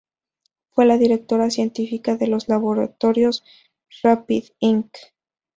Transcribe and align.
Fue 0.71 0.85
la 0.87 0.97
Directora 0.97 1.51
científica 1.51 2.17
de 2.17 2.25
los 2.25 2.47
laboratorios 2.49 3.43
Rapid, 4.01 4.45
Inc. 4.57 4.97